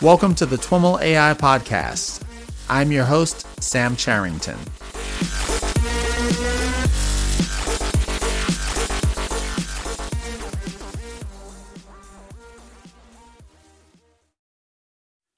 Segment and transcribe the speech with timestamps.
[0.00, 2.22] Welcome to the TWIML AI Podcast.
[2.70, 4.56] I'm your host, Sam Charrington.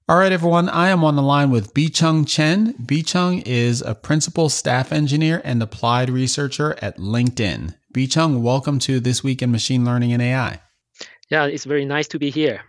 [0.07, 0.69] All right, everyone.
[0.69, 2.73] I am on the line with Bee-Chung Chen.
[2.85, 7.77] Bee-Chung is a principal staff engineer and applied researcher at LinkedIn.
[7.93, 10.61] Bee-Chung, welcome to This Week in Machine Learning and AI.
[11.31, 12.61] Yeah, it's very nice to be here.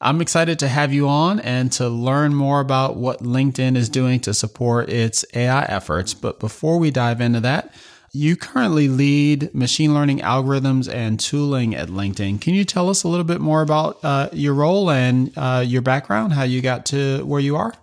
[0.00, 4.20] I'm excited to have you on and to learn more about what LinkedIn is doing
[4.20, 6.14] to support its AI efforts.
[6.14, 7.74] But before we dive into that,
[8.12, 12.40] you currently lead machine learning algorithms and tooling at LinkedIn.
[12.40, 15.82] Can you tell us a little bit more about uh, your role and uh, your
[15.82, 17.74] background, how you got to where you are?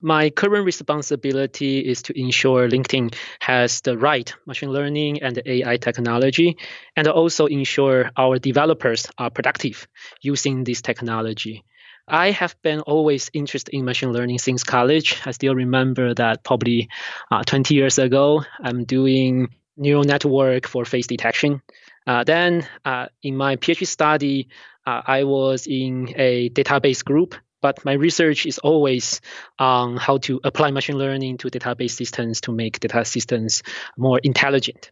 [0.00, 6.56] My current responsibility is to ensure LinkedIn has the right machine learning and AI technology,
[6.94, 9.88] and also ensure our developers are productive
[10.22, 11.64] using this technology.
[12.06, 15.20] I have been always interested in machine learning since college.
[15.26, 16.88] I still remember that probably
[17.32, 21.60] uh, 20 years ago, I'm doing neural network for face detection.
[22.06, 24.48] Uh, then, uh, in my PhD study,
[24.86, 29.20] uh, I was in a database group but my research is always
[29.58, 33.62] on how to apply machine learning to database systems to make data systems
[33.96, 34.90] more intelligent.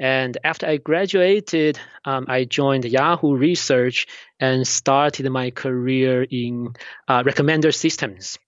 [0.00, 4.06] And after I graduated, um, I joined Yahoo Research
[4.40, 6.72] and started my career in
[7.06, 8.38] uh, recommender systems.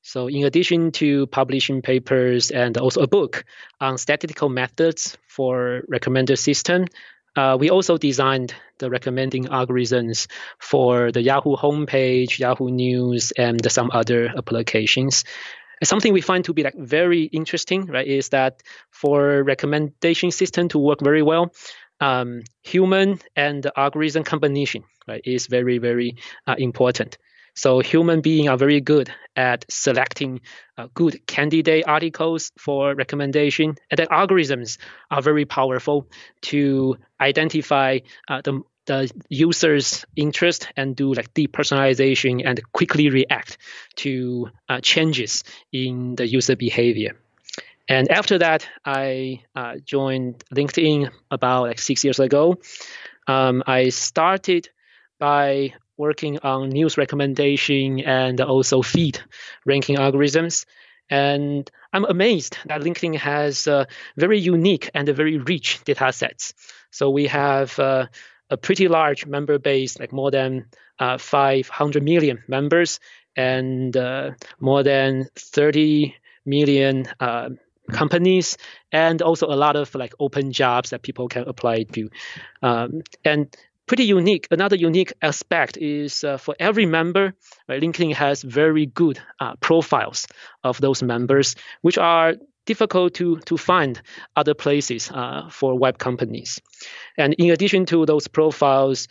[0.00, 3.44] So, in addition to publishing papers and also a book
[3.78, 6.86] on statistical methods for recommender system,
[7.36, 10.26] uh, we also designed the recommending algorithms
[10.58, 15.24] for the Yahoo homepage, Yahoo News, and some other applications.
[15.82, 20.78] Something we find to be like very interesting, right, is that for recommendation system to
[20.78, 21.52] work very well,
[22.00, 26.16] um, human and algorithm combination, right, is very very
[26.46, 27.18] uh, important.
[27.54, 30.40] So human beings are very good at selecting
[30.78, 34.78] uh, good candidate articles for recommendation, and then algorithms
[35.10, 36.06] are very powerful
[36.42, 37.98] to identify
[38.28, 43.58] uh, the the user's interest and do like deep personalization and quickly react
[43.94, 47.16] to uh, changes in the user behavior.
[47.88, 52.58] And after that, I uh, joined LinkedIn about like six years ago.
[53.26, 54.68] Um, I started
[55.18, 59.20] by working on news recommendation and also feed
[59.64, 60.64] ranking algorithms.
[61.08, 63.84] And I'm amazed that LinkedIn has uh,
[64.16, 66.54] very unique and very rich data sets.
[66.90, 68.06] So we have uh,
[68.50, 70.66] a pretty large member base, like more than
[70.98, 72.98] uh, 500 million members,
[73.36, 76.14] and uh, more than 30
[76.44, 77.50] million uh,
[77.92, 78.58] companies,
[78.90, 82.10] and also a lot of like open jobs that people can apply to.
[82.62, 83.54] Um, and
[83.92, 84.48] pretty unique.
[84.50, 87.34] Another unique aspect is uh, for every member,
[87.68, 90.26] right, LinkedIn has very good uh, profiles
[90.64, 94.00] of those members, which are difficult to, to find
[94.34, 96.58] other places uh, for web companies.
[97.18, 99.08] And in addition to those profiles,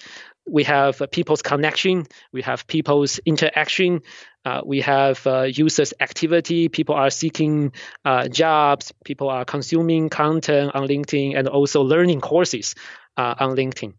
[0.48, 4.02] we have uh, people's connection, we have people's interaction,
[4.46, 6.70] uh, we have uh, users' activity.
[6.70, 12.74] People are seeking uh, jobs, people are consuming content on LinkedIn, and also learning courses
[13.16, 13.94] uh, on LinkedIn.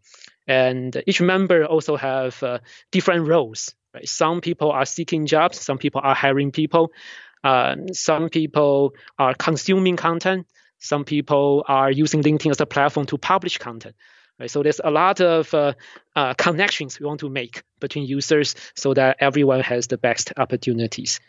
[0.47, 2.59] And each member also have uh,
[2.91, 3.75] different roles.
[3.93, 4.07] Right?
[4.07, 6.91] Some people are seeking jobs, some people are hiring people,
[7.43, 10.47] uh, some people are consuming content,
[10.79, 13.95] some people are using LinkedIn as a platform to publish content.
[14.39, 14.49] Right?
[14.49, 15.73] So there's a lot of uh,
[16.15, 21.19] uh, connections we want to make between users so that everyone has the best opportunities.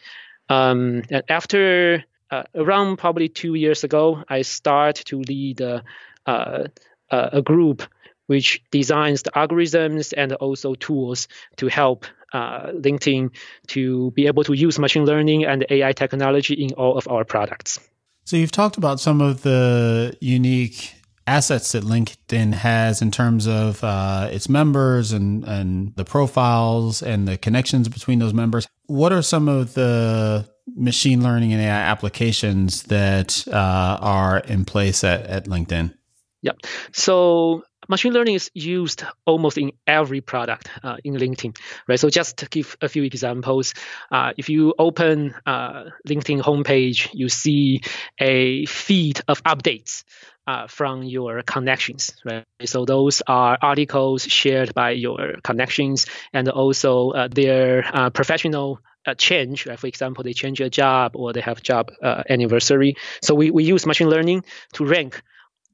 [0.48, 5.82] Um, and after uh, around probably two years ago, I start to lead uh,
[6.26, 7.82] a group
[8.26, 13.30] which designs the algorithms and also tools to help uh, LinkedIn
[13.68, 17.78] to be able to use machine learning and AI technology in all of our products.
[18.24, 20.94] So you've talked about some of the unique
[21.26, 27.26] assets that LinkedIn has in terms of uh, its members and, and the profiles and
[27.26, 28.66] the connections between those members.
[28.86, 35.04] What are some of the machine learning and AI applications that uh, are in place
[35.04, 35.94] at, at LinkedIn?
[36.42, 36.58] Yep.
[36.92, 41.56] So machine learning is used almost in every product uh, in LinkedIn,
[41.88, 42.00] right?
[42.00, 43.74] So just to give a few examples,
[44.10, 47.82] uh, if you open uh, LinkedIn homepage, you see
[48.18, 50.04] a feed of updates.
[50.46, 52.44] Uh, from your connections, right?
[52.66, 56.04] So those are articles shared by your connections,
[56.34, 58.78] and also uh, their uh, professional
[59.16, 59.66] change.
[59.66, 59.78] Right?
[59.78, 62.96] For example, they change a job or they have job uh, anniversary.
[63.22, 64.44] So we, we use machine learning
[64.74, 65.22] to rank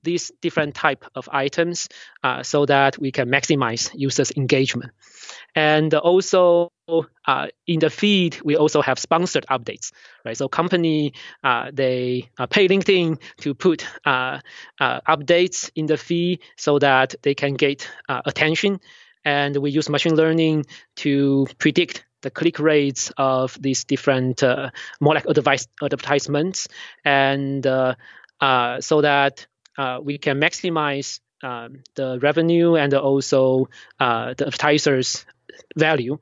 [0.02, 1.88] these different type of items
[2.22, 4.92] uh, so that we can maximize users engagement.
[5.54, 6.70] And also
[7.26, 9.92] uh, in the feed, we also have sponsored updates,
[10.24, 10.36] right?
[10.36, 11.14] So company
[11.44, 14.40] uh, they uh, pay LinkedIn to put uh,
[14.80, 18.80] uh, updates in the feed so that they can get uh, attention,
[19.24, 24.42] and we use machine learning to predict the click rates of these different
[25.00, 26.68] more like advice, advertisements,
[27.04, 29.46] and so that
[30.02, 33.68] we can maximize um, the revenue and also
[33.98, 35.24] uh, the advertisers
[35.76, 36.18] value.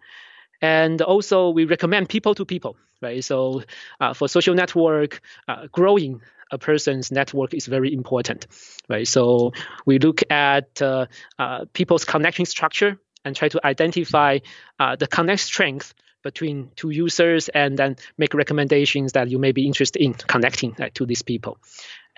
[0.60, 3.22] And also we recommend people to people right?
[3.22, 3.62] So
[4.00, 8.46] uh, for social network uh, growing a person's network is very important
[8.88, 9.06] right?
[9.06, 9.52] So
[9.86, 11.06] we look at uh,
[11.38, 14.38] uh people's connection structure and try to identify
[14.80, 19.66] uh, the connect strength between two users and then make recommendations that you may be
[19.66, 21.58] interested in connecting uh, to these people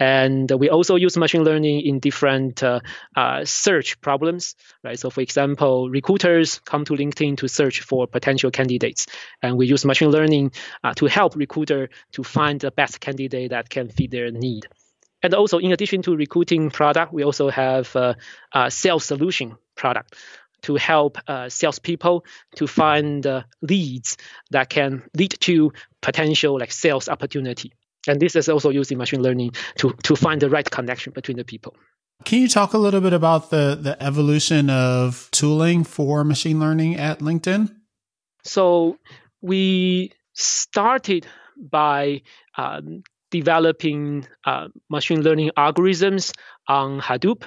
[0.00, 2.80] and we also use machine learning in different uh,
[3.14, 4.98] uh, search problems, right?
[4.98, 9.06] So, for example, recruiters come to LinkedIn to search for potential candidates,
[9.42, 10.52] and we use machine learning
[10.82, 14.66] uh, to help recruiter to find the best candidate that can fit their need.
[15.22, 18.16] And also, in addition to recruiting product, we also have a,
[18.54, 20.16] a sales solution product
[20.62, 22.24] to help uh, salespeople
[22.56, 24.16] to find uh, leads
[24.50, 27.72] that can lead to potential like sales opportunity.
[28.08, 31.44] And this is also using machine learning to, to find the right connection between the
[31.44, 31.74] people.
[32.24, 36.96] Can you talk a little bit about the, the evolution of tooling for machine learning
[36.96, 37.74] at LinkedIn?
[38.42, 38.98] So
[39.40, 41.26] we started
[41.56, 42.22] by
[42.56, 46.32] um, developing uh, machine learning algorithms
[46.68, 47.44] on Hadoop.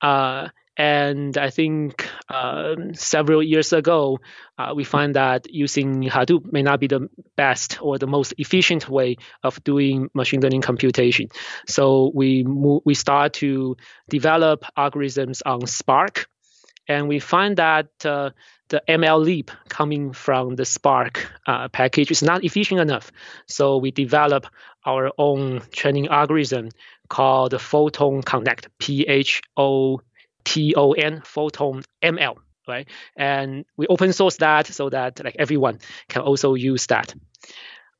[0.00, 4.18] Uh, and I think um, several years ago,
[4.58, 8.88] uh, we find that using Hadoop may not be the best or the most efficient
[8.88, 11.28] way of doing machine learning computation.
[11.68, 13.76] So we move, we start to
[14.08, 16.26] develop algorithms on Spark,
[16.88, 18.30] and we find that uh,
[18.68, 23.12] the MLlib coming from the Spark uh, package is not efficient enough.
[23.46, 24.46] So we develop
[24.84, 26.70] our own training algorithm
[27.08, 30.00] called Photon Connect, P H O
[30.44, 32.36] TON, Photon ML,
[32.68, 32.88] right?
[33.16, 37.14] And we open source that so that like everyone can also use that.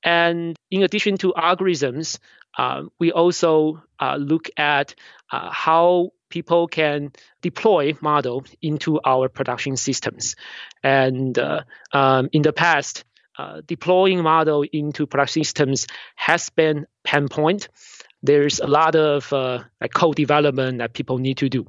[0.03, 2.19] And in addition to algorithms,
[2.57, 4.95] uh, we also uh, look at
[5.33, 7.13] uh, how people can
[7.43, 10.37] deploy model into our production systems.
[10.83, 11.63] And uh,
[11.93, 13.05] um, in the past,
[13.39, 17.69] uh, deploying model into production systems has been pain point
[18.25, 21.67] there's a lot of uh, like code development that people need to do.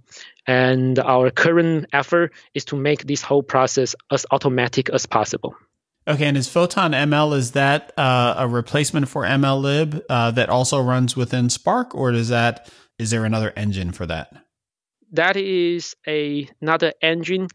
[0.47, 5.53] And our current effort is to make this whole process as automatic as possible.
[6.07, 10.81] Okay, and is Photon ML is that uh, a replacement for MLlib uh, that also
[10.81, 12.69] runs within Spark, or is that
[12.99, 14.31] is there another engine for that?
[15.11, 17.47] That is a, another engine,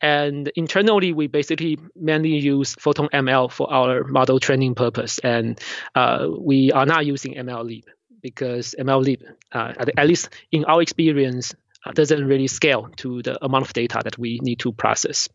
[0.00, 5.60] and internally we basically mainly use Photon ML for our model training purpose, and
[5.96, 7.82] uh, we are not using MLlib
[8.30, 13.64] because MLlib, uh, at, least in our experience, uh, doesn't really scale to the amount
[13.66, 15.28] of data that we need to process.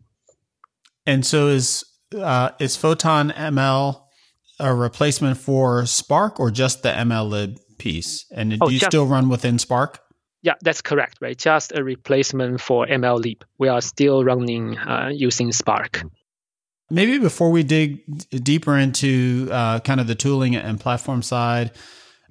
[1.06, 4.04] And so is uh, is Photon ML
[4.60, 8.26] a replacement for Spark or just the MLlib piece?
[8.30, 10.00] And oh, do you just, still run within Spark?
[10.44, 11.38] Yeah, that's correct, right?
[11.38, 13.44] Just a replacement for MLlib.
[13.58, 16.04] We are still running uh, using Spark.
[16.89, 18.04] Maybe before we dig
[18.44, 21.72] deeper into uh, kind of the tooling and platform side,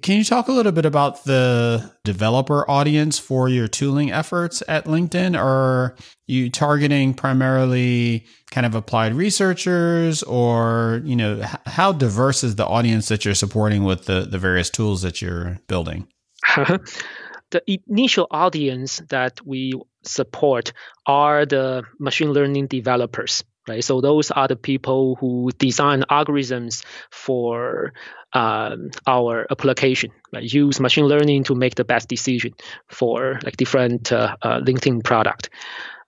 [0.01, 4.85] can you talk a little bit about the developer audience for your tooling efforts at
[4.85, 5.37] LinkedIn?
[5.37, 5.95] Are
[6.27, 13.07] you targeting primarily kind of applied researchers or, you know, how diverse is the audience
[13.09, 16.07] that you're supporting with the, the various tools that you're building?
[16.55, 20.73] the initial audience that we support
[21.05, 23.83] are the machine learning developers right?
[23.83, 27.93] So those are the people who design algorithms for
[28.33, 30.43] um, our application, right?
[30.43, 32.53] Use machine learning to make the best decision
[32.87, 35.49] for like different uh, uh, LinkedIn product.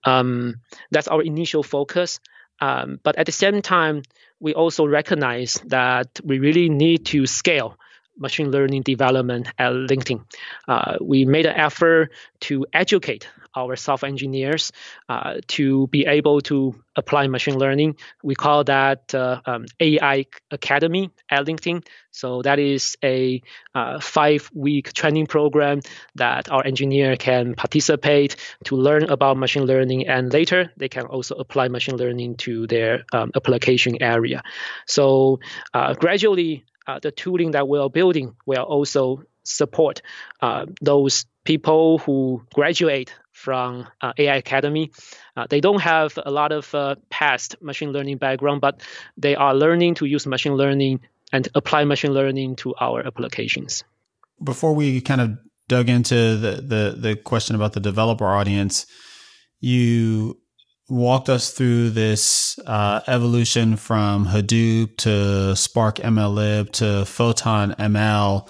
[0.03, 0.56] Um,
[0.92, 2.20] that's our initial focus.
[2.60, 4.03] Um, but at the same time,
[4.39, 7.77] we also recognize that we really need to scale
[8.18, 10.24] machine learning development at LinkedIn.
[10.68, 12.12] Uh, we made an effort
[12.42, 14.72] to educate our software engineers
[15.10, 17.98] uh, to be able to apply machine learning.
[18.24, 21.86] We call that uh, um, AI Academy at LinkedIn.
[22.12, 23.41] So that is a
[23.74, 25.81] uh, five-week training program
[26.15, 31.36] that our engineer can participate to learn about machine learning, and later they can also
[31.36, 34.43] apply machine learning to their um, application area.
[34.86, 35.39] So
[35.74, 40.01] uh, gradually, uh, the tooling that we're building will also support
[40.41, 43.13] uh, those people who graduate
[43.44, 44.90] from uh, AI Academy.
[45.36, 48.82] Uh, they don't have a lot of uh, past machine learning background, but
[49.18, 51.02] they are learning to use machine learning
[51.34, 53.84] and apply machine learning to our applications.
[54.42, 58.86] Before we kind of dug into the, the, the question about the developer audience,
[59.60, 60.40] you
[60.90, 68.48] walked us through this uh, evolution from Hadoop to Spark MLlib to Photon ML.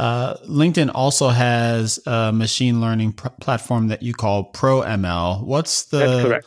[0.00, 5.44] Uh, LinkedIn also has a machine learning pr- platform that you call ProML.
[5.44, 5.98] What's the?
[5.98, 6.46] That's correct.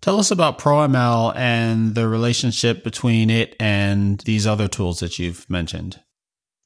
[0.00, 5.50] Tell us about ProML and the relationship between it and these other tools that you've
[5.50, 5.98] mentioned.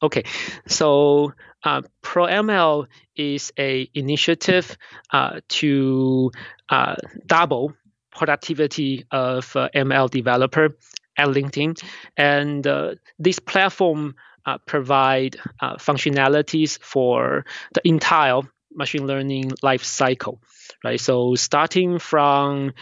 [0.02, 0.24] Okay,
[0.66, 1.32] so
[1.64, 4.76] uh, ProML is a initiative
[5.14, 6.30] uh, to
[6.68, 7.72] uh, double
[8.10, 10.76] productivity of uh, ML developer
[11.16, 11.82] at LinkedIn,
[12.18, 14.16] and uh, this platform
[14.46, 18.40] uh, provide uh, functionalities for the entire
[18.72, 20.40] machine learning life cycle,
[20.84, 21.00] right?
[21.00, 22.72] So starting from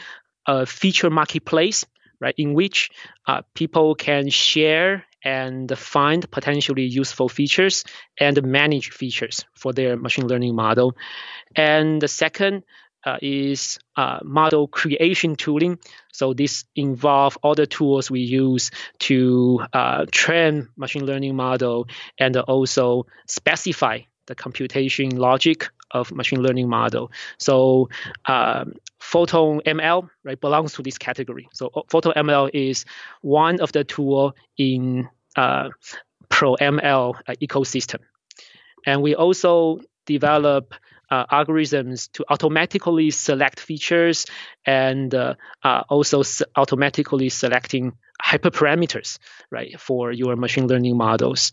[0.47, 1.85] a feature marketplace,
[2.21, 2.91] right, in which
[3.27, 7.85] uh, people can share and find potentially useful features
[8.21, 10.97] and manage features for their machine learning model.
[11.57, 12.65] And the second
[13.05, 15.79] uh, is uh, model creation tooling.
[16.13, 18.71] So this involve all the tools we use
[19.01, 21.87] to uh, train machine learning model
[22.19, 27.13] and also specify the computation logic of machine learning model.
[27.39, 27.89] So
[28.27, 31.49] um, Photon ML right belongs to this category.
[31.53, 32.85] So Photon ML is
[33.21, 35.71] one of the tool in uh,
[36.29, 38.01] Pro ML uh, ecosystem,
[38.87, 40.75] and we also develop
[41.15, 44.27] uh, algorithms to automatically select features
[44.67, 47.93] and uh, uh, also s- automatically selecting
[48.23, 49.19] hyperparameters,
[49.51, 51.53] right, for your machine learning models.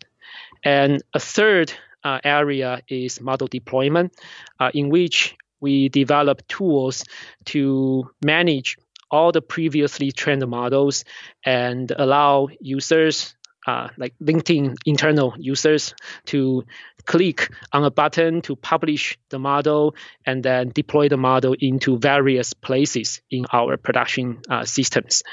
[0.63, 4.13] And a third uh, area is model deployment,
[4.59, 7.03] uh, in which we develop tools
[7.45, 8.77] to manage
[9.11, 11.05] all the previously trained models
[11.45, 13.35] and allow users
[13.67, 15.93] uh, like LinkedIn internal users
[16.25, 16.63] to
[17.05, 22.53] click on a button to publish the model and then deploy the model into various
[22.53, 25.23] places in our production uh, systems.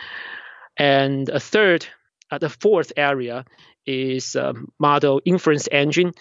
[0.76, 1.86] And a third,
[2.30, 3.44] uh, the fourth area
[3.86, 6.12] is um, model inference engine,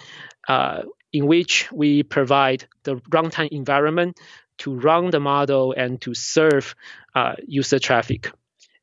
[0.48, 4.18] uh, in which we provide the runtime environment
[4.60, 6.76] to run the model and to serve
[7.14, 8.32] uh, user traffic.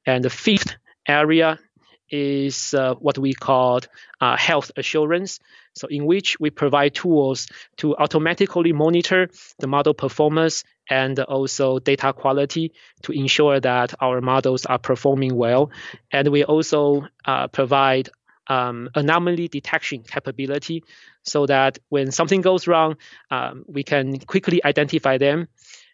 [0.06, 0.76] And the fifth
[1.08, 1.58] area
[2.14, 3.80] is uh, what we call
[4.20, 5.40] uh, health assurance.
[5.74, 9.28] So, in which we provide tools to automatically monitor
[9.58, 15.70] the model performance and also data quality to ensure that our models are performing well.
[16.12, 18.10] And we also uh, provide
[18.46, 20.84] um, anomaly detection capability
[21.22, 22.96] so that when something goes wrong,
[23.30, 25.48] um, we can quickly identify them.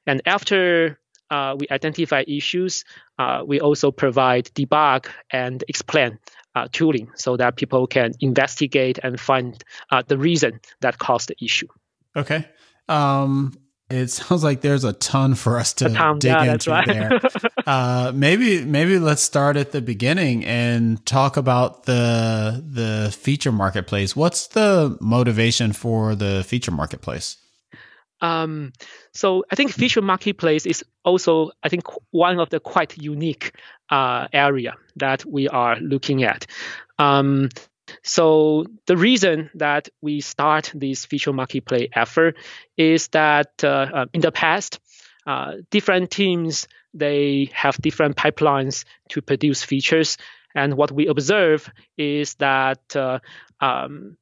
[0.06, 1.00] And after
[1.30, 2.84] uh, we identify issues,
[3.18, 6.18] uh, we also provide debug and explain
[6.54, 11.44] uh, tooling so that people can investigate and find uh, the reason that caused the
[11.44, 11.68] issue.
[12.16, 12.49] Okay.
[12.88, 13.54] Um,
[13.88, 16.87] it sounds like there's a ton for us to dig yeah, into right.
[16.87, 17.20] there.
[17.66, 24.14] uh, maybe maybe let's start at the beginning and talk about the the feature marketplace.
[24.14, 27.37] What's the motivation for the feature marketplace?
[28.20, 28.72] Um,
[29.12, 33.52] so I think feature marketplace is also I think one of the quite unique
[33.88, 36.46] uh, area that we are looking at.
[36.98, 37.48] Um,
[38.02, 42.36] so the reason that we start this feature marketplace effort
[42.76, 44.78] is that uh, uh, in the past,
[45.26, 50.16] uh, different teams they have different pipelines to produce features,
[50.54, 53.20] and what we observe is that uh,
[53.60, 54.16] um,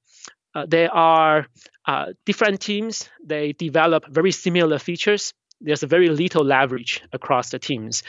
[0.55, 1.47] uh, there are
[1.89, 3.09] uh, different teams.
[3.25, 5.33] They develop very similar features.
[5.61, 8.05] There's a very little leverage across the teams,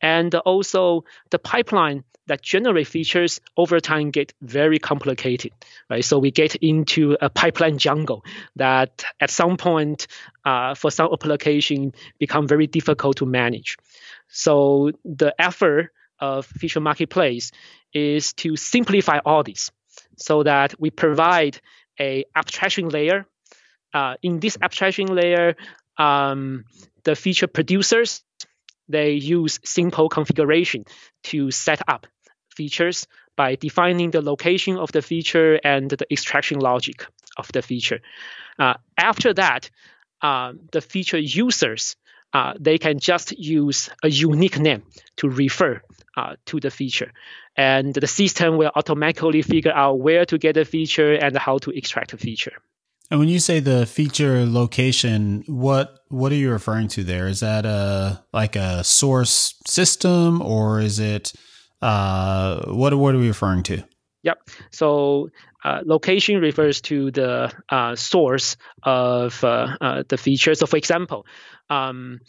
[0.00, 5.52] and also the pipeline that generate features over time get very complicated,
[5.90, 6.04] right?
[6.04, 8.24] So we get into a pipeline jungle
[8.56, 10.06] that at some point,
[10.44, 13.76] uh, for some application, become very difficult to manage.
[14.28, 17.52] So the effort of feature marketplace
[17.92, 19.70] is to simplify all this
[20.16, 21.60] so that we provide
[22.00, 23.26] a abstraction layer.
[23.92, 25.56] Uh, in this abstraction layer,
[25.96, 26.64] um,
[27.04, 28.22] the feature producers
[28.88, 30.84] they use simple configuration
[31.24, 32.06] to set up
[32.54, 38.00] features by defining the location of the feature and the extraction logic of the feature.
[38.58, 39.70] Uh, after that,
[40.22, 41.96] uh, the feature users
[42.32, 44.82] uh, they can just use a unique name
[45.16, 45.80] to refer
[46.16, 47.12] uh, to the feature,
[47.56, 51.70] and the system will automatically figure out where to get the feature and how to
[51.70, 52.52] extract the feature.
[53.10, 57.28] And when you say the feature location, what what are you referring to there?
[57.28, 61.32] Is that a like a source system or is it
[61.82, 63.84] uh, what what are we referring to?
[64.22, 64.38] Yep.
[64.72, 65.30] So
[65.62, 70.54] uh, location refers to the uh, source of uh, uh the feature.
[70.56, 71.26] So for example,
[71.70, 72.20] um,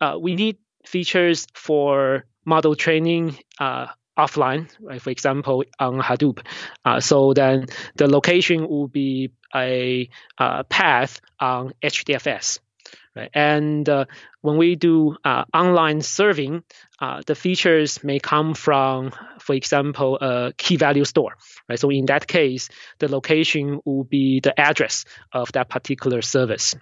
[0.00, 5.02] uh, we need features for model training uh, offline, right?
[5.02, 6.40] For example, on Hadoop.
[7.00, 10.08] so then the location will be a
[10.70, 12.60] path on HDFS.
[13.16, 13.30] Right?
[13.32, 14.04] And uh,
[14.42, 16.62] when we do uh, online serving,
[17.00, 21.32] uh, the features may come from, for example, a key value store.
[21.68, 21.78] Right?
[21.78, 26.74] So in that case, the location will be the address of that particular service.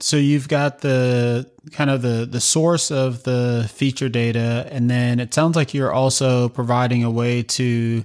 [0.00, 5.20] So you've got the kind of the the source of the feature data, and then
[5.20, 8.04] it sounds like you're also providing a way to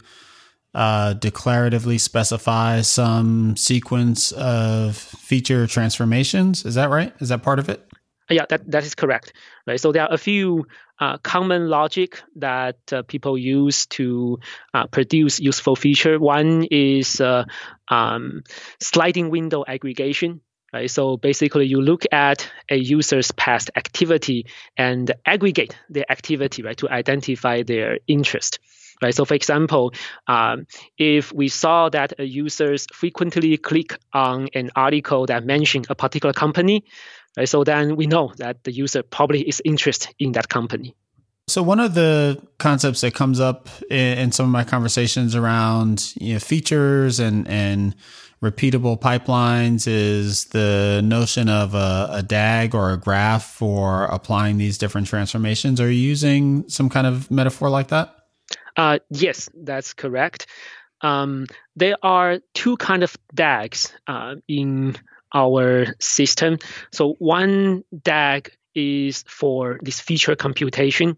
[0.73, 6.65] uh, declaratively specify some sequence of feature transformations.
[6.65, 7.13] Is that right?
[7.19, 7.83] Is that part of it?
[8.29, 9.33] Yeah, that, that is correct.
[9.65, 9.79] Right.
[9.79, 10.67] So there are a few
[10.99, 14.39] uh, common logic that uh, people use to
[14.73, 16.19] uh, produce useful feature.
[16.19, 17.45] One is uh,
[17.87, 18.43] um,
[18.81, 20.41] sliding window aggregation.
[20.73, 20.91] Right.
[20.91, 26.89] So basically, you look at a user's past activity and aggregate the activity, right, to
[26.89, 28.59] identify their interest
[29.01, 29.13] right?
[29.13, 29.93] So for example,
[30.27, 35.95] um, if we saw that a users frequently click on an article that mentioned a
[35.95, 36.83] particular company,
[37.37, 37.47] right?
[37.47, 40.95] So then we know that the user probably is interested in that company.
[41.49, 46.13] So one of the concepts that comes up in, in some of my conversations around
[46.19, 47.95] you know, features and and
[48.41, 54.77] repeatable pipelines is the notion of a, a, DAG or a graph for applying these
[54.77, 55.81] different transformations.
[55.81, 58.15] Are you using some kind of metaphor like that?
[58.75, 60.45] Uh, yes, that's correct.
[61.01, 64.95] Um, there are two kind of DAGs uh, in
[65.33, 66.59] our system.
[66.91, 71.17] So one DAG is for this feature computation.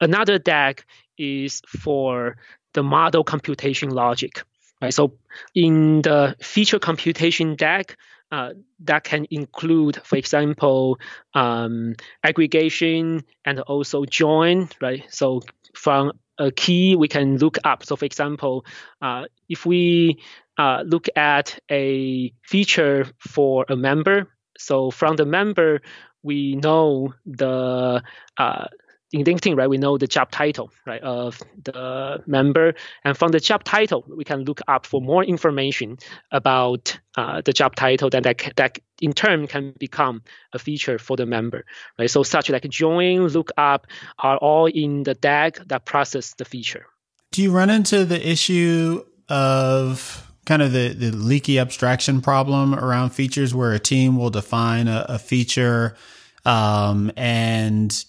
[0.00, 0.82] Another DAG
[1.16, 2.36] is for
[2.74, 4.42] the model computation logic.
[4.80, 4.94] Right.
[4.94, 5.18] So
[5.54, 7.94] in the feature computation DAG,
[8.32, 8.50] uh,
[8.84, 10.98] that can include, for example,
[11.34, 15.04] um, aggregation and also join, right?
[15.10, 15.42] So
[15.74, 17.84] from a key we can look up.
[17.84, 18.64] So, for example,
[19.02, 20.22] uh, if we
[20.56, 25.80] uh, look at a feature for a member, so from the member,
[26.22, 28.02] we know the
[28.38, 28.66] uh,
[29.12, 33.40] in LinkedIn, right, we know the job title, right, of the member, and from the
[33.40, 35.98] job title, we can look up for more information
[36.30, 38.08] about uh, the job title.
[38.08, 41.64] Then that that in turn can become a feature for the member,
[41.98, 42.10] right?
[42.10, 43.86] So such like join, look up
[44.18, 46.86] are all in the DAG that process the feature.
[47.32, 53.10] Do you run into the issue of kind of the, the leaky abstraction problem around
[53.10, 55.96] features where a team will define a, a feature
[56.44, 58.04] um, and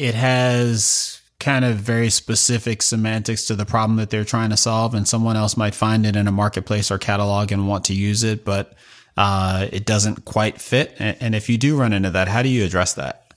[0.00, 4.94] it has kind of very specific semantics to the problem that they're trying to solve,
[4.94, 8.22] and someone else might find it in a marketplace or catalog and want to use
[8.24, 8.74] it, but
[9.16, 10.94] uh, it doesn't quite fit.
[10.98, 13.34] And if you do run into that, how do you address that?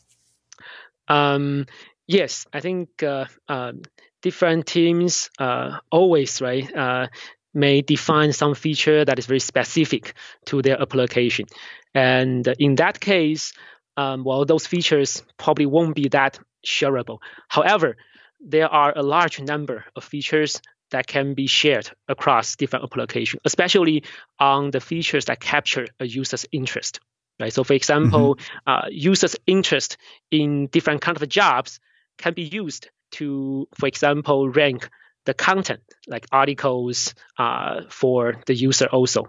[1.10, 1.66] Um,
[2.08, 3.74] yes, I think uh, uh,
[4.22, 7.08] different teams uh, always right uh,
[7.54, 10.14] may define some feature that is very specific
[10.46, 11.46] to their application,
[11.94, 13.54] and in that case.
[13.96, 17.20] Um, well, those features probably won't be that shareable.
[17.48, 17.98] However,
[18.40, 24.04] there are a large number of features that can be shared across different applications, especially
[24.40, 27.00] on the features that capture a user's interest.
[27.40, 27.52] Right.
[27.52, 28.70] So, for example, mm-hmm.
[28.70, 29.98] uh, users' interest
[30.30, 31.80] in different kind of jobs
[32.20, 34.90] can be used to, for example, rank
[35.26, 39.26] the content like articles uh, for the user also.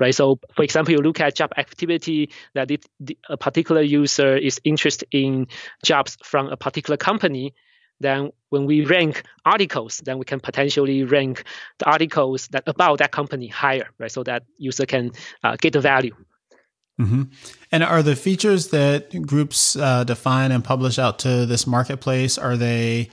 [0.00, 0.14] Right.
[0.14, 2.86] So, for example, you look at job activity that it,
[3.28, 5.46] a particular user is interested in
[5.84, 7.54] jobs from a particular company.
[7.98, 11.44] Then, when we rank articles, then we can potentially rank
[11.78, 14.12] the articles that about that company higher, right?
[14.12, 16.14] So that user can uh, get the value.
[17.00, 17.24] Mm-hmm.
[17.72, 22.56] And are the features that groups uh, define and publish out to this marketplace are
[22.56, 23.10] they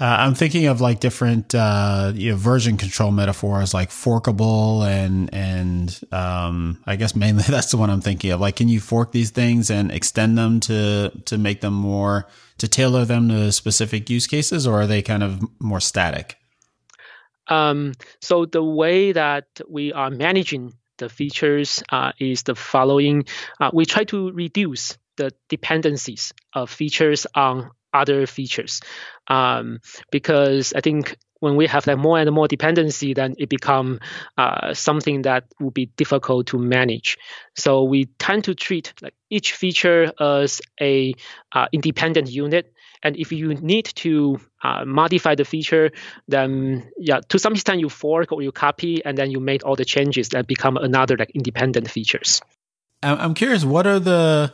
[0.00, 5.32] uh, I'm thinking of like different uh, you know, version control metaphors, like forkable and
[5.34, 8.40] and um, I guess mainly that's the one I'm thinking of.
[8.40, 12.26] Like, can you fork these things and extend them to to make them more
[12.58, 16.38] to tailor them to specific use cases, or are they kind of more static?
[17.48, 23.26] Um, so the way that we are managing the features uh, is the following:
[23.60, 28.80] uh, we try to reduce the dependencies of features on other features
[29.28, 33.98] um, because I think when we have like more and more dependency, then it become
[34.36, 37.16] uh, something that will be difficult to manage.
[37.56, 41.14] So we tend to treat like each feature as a
[41.52, 42.72] uh, independent unit.
[43.02, 45.90] And if you need to uh, modify the feature,
[46.28, 49.76] then yeah, to some extent you fork or you copy, and then you make all
[49.76, 52.42] the changes that become another like independent features.
[53.02, 54.52] I'm curious, what are the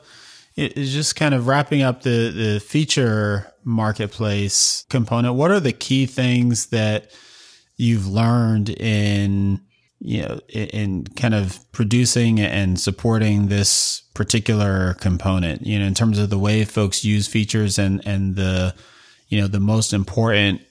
[0.56, 5.34] is just kind of wrapping up the the feature marketplace component.
[5.34, 7.10] What are the key things that
[7.76, 9.60] you've learned in
[9.98, 15.66] you know in kind of producing and supporting this particular component?
[15.66, 18.74] You know, in terms of the way folks use features and and the
[19.28, 20.62] you know the most important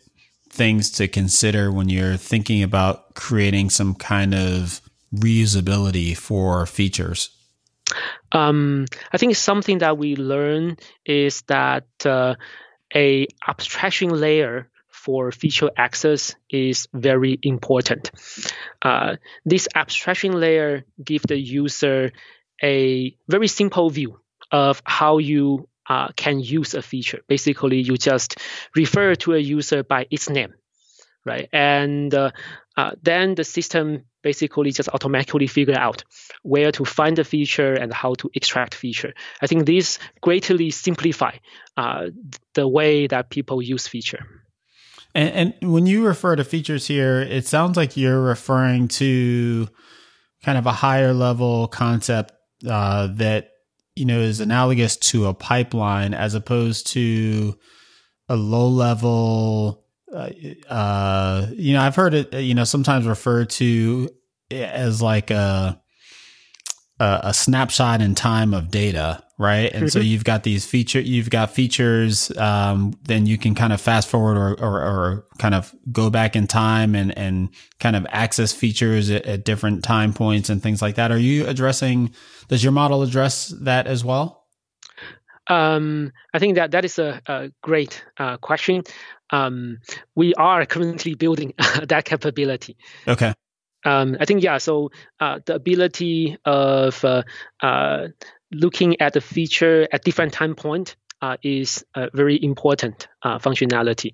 [0.50, 4.82] things to consider when you're thinking about creating some kind of
[5.14, 7.35] reusability for features.
[8.32, 12.36] Um, I think something that we learn is that uh,
[12.94, 18.12] a abstraction layer for feature access is very important.
[18.82, 22.12] Uh, this abstraction layer gives the user
[22.64, 24.20] a very simple view
[24.52, 27.22] of how you uh, can use a feature.
[27.28, 28.38] Basically, you just
[28.76, 30.54] refer to a user by its name,
[31.24, 31.48] right?
[31.54, 32.32] And uh,
[32.76, 36.04] uh, then the system basically just automatically figure out
[36.42, 39.14] where to find the feature and how to extract feature.
[39.44, 41.38] I think these greatly simplify
[41.78, 42.08] uh,
[42.56, 44.26] the way that people use feature.
[45.14, 49.70] And, and, when you refer to features here, it sounds like you're referring to
[50.44, 52.34] kind of a higher level concept
[52.68, 53.52] uh, that
[53.96, 57.56] you know is analogous to a pipeline as opposed to
[58.28, 59.85] a low level
[60.16, 60.30] uh,
[60.70, 64.10] uh, you know, I've heard it, you know, sometimes referred to
[64.50, 65.82] as like a,
[67.00, 69.72] a, a snapshot in time of data, right?
[69.74, 70.08] And so mm-hmm.
[70.08, 74.38] you've got these feature, you've got features, um, then you can kind of fast forward
[74.38, 77.50] or, or, or, kind of go back in time and, and
[77.82, 81.12] kind of access features at, at different time points and things like that.
[81.12, 82.14] Are you addressing,
[82.48, 84.46] does your model address that as well?
[85.48, 88.84] Um, I think that that is a, a great uh, question.
[89.32, 89.80] Um,
[90.16, 92.78] we are currently building that capability.
[93.08, 93.34] Okay.
[93.84, 94.58] Um, I think yeah.
[94.58, 97.24] So uh, the ability of uh,
[97.62, 98.08] uh,
[98.52, 104.14] looking at the feature at different time point uh, is a very important uh, functionality.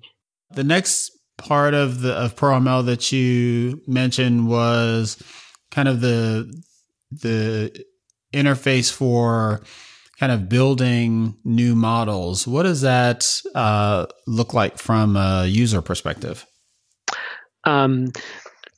[0.50, 5.22] The next part of the of ProML that you mentioned was
[5.70, 6.52] kind of the
[7.10, 7.84] the
[8.32, 9.62] interface for
[10.22, 12.46] kind of building new models.
[12.46, 16.46] What does that uh, look like from a user perspective?
[17.64, 18.12] Um,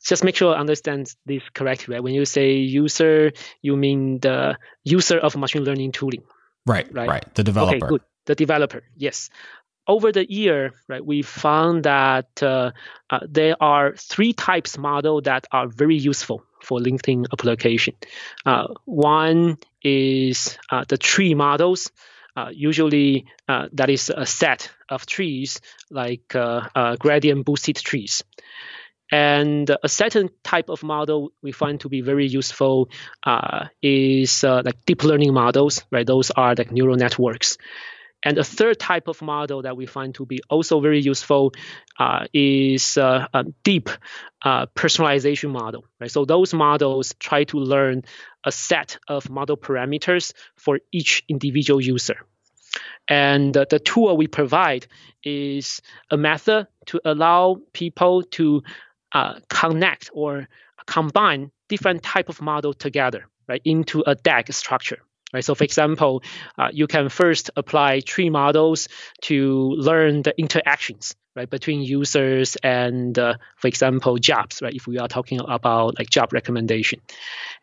[0.02, 2.02] just make sure I understand this correctly, right?
[2.02, 3.30] When you say user,
[3.60, 6.22] you mean the user of machine learning tooling.
[6.64, 7.34] Right, right, right.
[7.34, 7.76] The developer.
[7.76, 8.00] Okay, good.
[8.24, 9.28] The developer, yes.
[9.86, 12.70] Over the year, right, we found that uh,
[13.10, 17.94] uh, there are three types model that are very useful for LinkedIn application.
[18.46, 21.92] Uh, one is uh, the tree models.
[22.36, 28.24] Uh, usually, uh, that is a set of trees like uh, uh, gradient boosted trees.
[29.12, 32.88] And a certain type of model we find to be very useful
[33.82, 36.06] is like deep learning models, right?
[36.06, 37.56] Those are like neural networks.
[38.24, 41.52] And a third type of model that we find to be also very useful
[41.98, 43.90] uh, is uh, a deep
[44.42, 45.84] uh, personalization model.
[46.00, 46.10] Right?
[46.10, 48.04] So those models try to learn
[48.44, 52.18] a set of model parameters for each individual user.
[53.08, 54.86] And the tool we provide
[55.22, 58.62] is a method to allow people to
[59.12, 60.48] uh, connect or
[60.86, 64.98] combine different type of model together right, into a DAG structure.
[65.32, 65.44] Right?
[65.44, 66.22] So, for example,
[66.58, 68.88] uh, you can first apply tree models
[69.22, 74.62] to learn the interactions right between users and, uh, for example, jobs.
[74.62, 74.74] Right?
[74.74, 77.00] If we are talking about like job recommendation,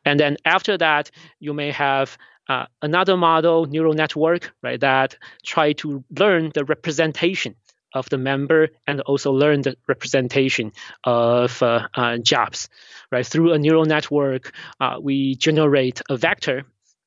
[0.05, 2.17] and then after that, you may have
[2.49, 7.55] uh, another model, neural network, right, that try to learn the representation
[7.93, 10.71] of the member and also learn the representation
[11.03, 12.69] of uh, uh, jobs.
[13.11, 16.63] Right through a neural network, uh, we generate a vector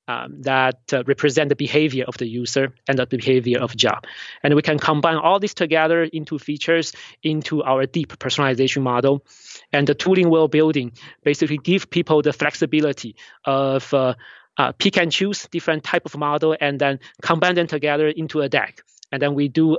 [0.08, 4.04] um, that uh, represent the behavior of the user and the behavior of job.
[4.42, 9.24] And we can combine all this together into features into our deep personalization model.
[9.72, 14.14] And the tooling we're building basically give people the flexibility of uh,
[14.56, 18.48] uh, pick and choose different type of model and then combine them together into a
[18.48, 18.82] DAG.
[19.10, 19.78] And then we do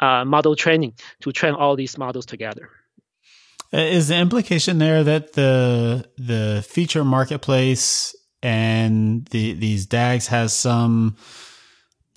[0.00, 2.68] uh, model training to train all these models together.
[3.72, 11.16] Is the implication there that the the feature marketplace and the, these DAGs has some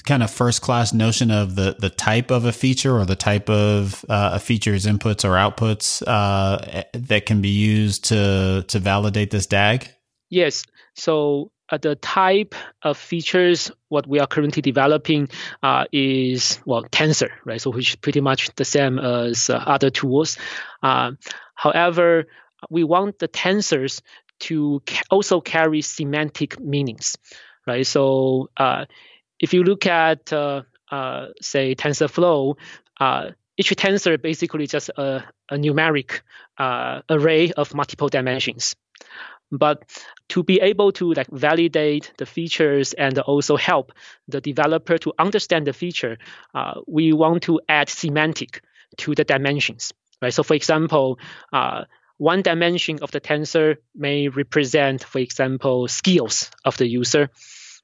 [0.05, 3.49] kind of first class notion of the the type of a feature or the type
[3.49, 9.31] of uh, a feature's inputs or outputs uh, that can be used to to validate
[9.31, 9.89] this DAG?
[10.29, 10.65] Yes.
[10.95, 15.29] So uh, the type of features what we are currently developing
[15.63, 17.59] uh, is well tensor, right?
[17.59, 20.38] So which is pretty much the same as uh, other tools.
[20.83, 21.11] Uh,
[21.55, 22.25] however,
[22.69, 24.01] we want the tensors
[24.39, 27.15] to also carry semantic meanings,
[27.67, 27.86] right?
[27.86, 28.86] So uh,
[29.39, 32.58] if you look at uh, uh, say TensorFlow,
[33.00, 36.21] uh, each tensor basically just a, a numeric
[36.58, 38.76] uh, array of multiple dimensions.
[39.52, 39.84] But
[40.30, 43.91] to be able to like validate the features and also help
[44.28, 46.17] the developer to understand the feature,
[46.54, 48.62] uh, we want to add semantic
[48.98, 49.93] to the dimensions.
[50.21, 50.34] Right.
[50.34, 51.19] So, for example,
[52.17, 57.30] one dimension of the tensor may represent, for example, skills of the user.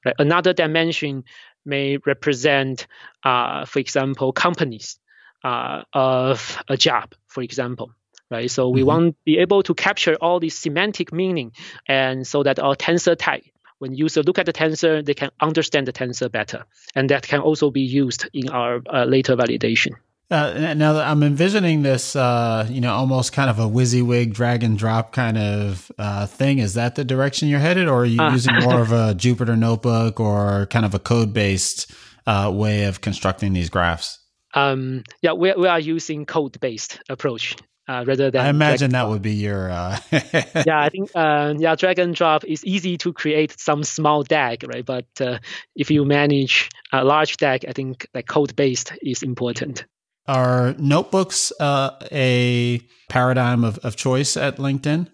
[0.04, 0.14] Right?
[0.18, 1.24] Another dimension
[1.64, 2.86] may represent,
[3.24, 4.98] uh, for example, companies
[5.44, 7.92] uh, of a job, for example.
[8.30, 8.86] Right, so we mm-hmm.
[8.86, 11.52] want to be able to capture all the semantic meaning,
[11.86, 13.44] and so that our tensor type,
[13.78, 16.64] when users look at the tensor, they can understand the tensor better,
[16.94, 19.90] and that can also be used in our uh, later validation.
[20.32, 24.78] Uh, now I'm envisioning this, uh, you know, almost kind of a WYSIWYG drag and
[24.78, 26.58] drop kind of uh, thing.
[26.58, 28.32] Is that the direction you're headed, or are you uh.
[28.32, 31.92] using more of a Jupyter notebook or kind of a code based
[32.26, 34.18] uh, way of constructing these graphs?
[34.54, 37.54] Um, yeah, we, we are using code based approach.
[37.88, 39.70] Uh, rather than I imagine that would be your.
[39.70, 39.98] Uh...
[40.12, 44.64] yeah, I think uh, yeah, drag and drop is easy to create some small DAG,
[44.66, 44.86] right?
[44.86, 45.40] But uh,
[45.74, 49.84] if you manage a large DAG, I think like code based is important.
[50.26, 55.08] Are notebooks uh, a paradigm of, of choice at LinkedIn?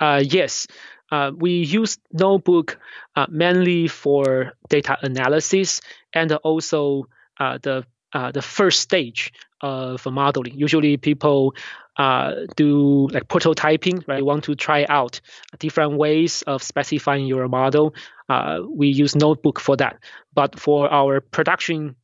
[0.00, 0.66] Uh, yes.
[1.12, 2.78] Uh, we use notebook
[3.14, 5.80] uh, mainly for data analysis
[6.12, 7.06] and also
[7.38, 10.54] uh, the uh, the first stage of modeling.
[10.58, 11.54] Usually, people
[12.56, 14.24] do like prototyping, right?
[14.24, 15.20] Want to try out
[15.58, 17.94] different ways of specifying your model.
[18.68, 19.98] we use notebook for that.
[20.34, 21.96] But for our production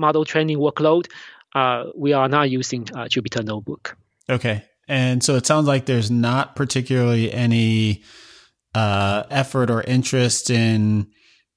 [0.00, 1.06] model training workload,
[1.54, 3.96] uh, we are not using uh, Jupyter Notebook.
[4.28, 4.64] Okay.
[4.88, 8.02] And so it sounds like there's not particularly any
[8.74, 11.06] uh, effort or interest in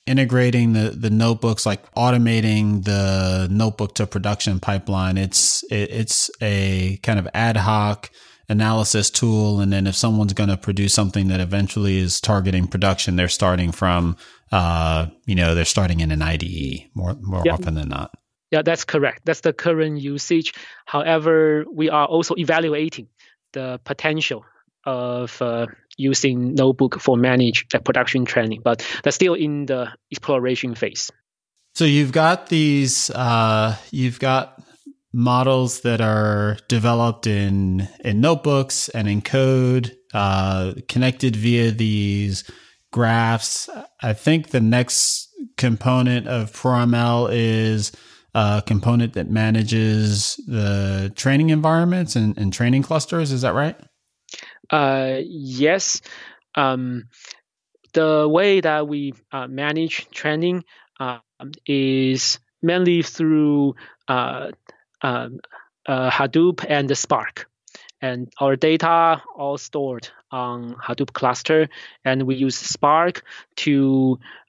[0.05, 5.17] integrating the, the notebooks, like automating the notebook to production pipeline.
[5.17, 8.11] It's it, it's a kind of ad hoc
[8.49, 13.15] analysis tool, and then if someone's going to produce something that eventually is targeting production,
[13.15, 14.17] they're starting from
[14.51, 18.11] uh, you know they're starting in an IDE more more often than not.
[18.53, 19.25] Yeah, that's correct.
[19.25, 20.53] That's the current usage.
[20.85, 23.07] However, we are also evaluating
[23.53, 24.45] the potential
[24.85, 25.65] of uh,
[25.97, 31.09] using notebook for manage the production training, but that's still in the exploration phase.
[31.73, 34.61] So you've got these, uh, you've got
[35.11, 42.43] models that are developed in in notebooks and in code, uh, connected via these
[42.91, 43.67] graphs.
[44.03, 47.91] I think the next component of ProML is
[48.35, 53.31] a component that manages the training environments and, and training clusters.
[53.31, 53.79] Is that right?
[54.69, 56.01] Uh, yes.
[56.55, 57.09] Um,
[57.93, 60.63] the way that we uh, manage training
[60.99, 61.19] uh,
[61.67, 63.75] is mainly through
[64.07, 64.51] uh,
[65.01, 65.39] um,
[65.85, 67.47] uh, Hadoop and Spark.
[68.01, 71.69] And our data all stored on Hadoop cluster,
[72.03, 73.23] and we use Spark
[73.57, 74.42] to uh,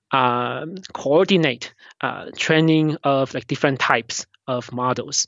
[0.92, 5.26] coordinate uh, training of like different types of models.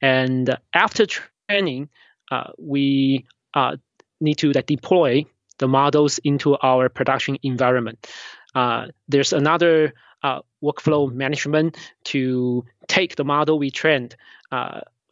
[0.00, 1.06] And after
[1.48, 1.90] training,
[2.30, 3.76] uh, we uh,
[4.20, 5.26] need to like, deploy
[5.58, 8.06] the models into our production environment.
[8.54, 9.92] Uh, there's another
[10.22, 14.16] uh, workflow management to take the model we trained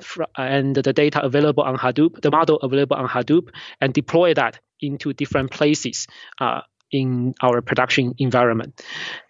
[0.01, 4.61] fr- and the data available on Hadoop, the model available on Hadoop, and deploy that
[4.81, 6.07] into different places
[6.91, 8.83] in our production environment.